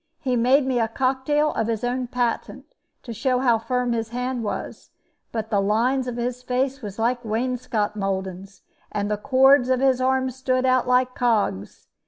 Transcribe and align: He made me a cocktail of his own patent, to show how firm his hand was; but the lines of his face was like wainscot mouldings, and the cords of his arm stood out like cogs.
He 0.19 0.35
made 0.35 0.65
me 0.65 0.79
a 0.79 0.87
cocktail 0.87 1.51
of 1.51 1.67
his 1.67 1.83
own 1.83 2.07
patent, 2.07 2.65
to 3.03 3.13
show 3.13 3.37
how 3.37 3.59
firm 3.59 3.93
his 3.93 4.09
hand 4.09 4.43
was; 4.43 4.89
but 5.31 5.51
the 5.51 5.61
lines 5.61 6.07
of 6.07 6.17
his 6.17 6.41
face 6.41 6.81
was 6.81 6.97
like 6.97 7.23
wainscot 7.23 7.95
mouldings, 7.95 8.63
and 8.91 9.11
the 9.11 9.17
cords 9.17 9.69
of 9.69 9.79
his 9.79 10.01
arm 10.01 10.31
stood 10.31 10.65
out 10.65 10.87
like 10.87 11.13
cogs. 11.13 11.85